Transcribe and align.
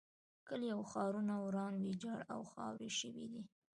کلي 0.47 0.67
او 0.75 0.81
ښارونه 0.91 1.33
وران 1.45 1.73
ویجاړ 1.77 2.19
او 2.33 2.41
خاورې 2.51 2.89
شوي 2.99 3.25
دي. 3.31 3.43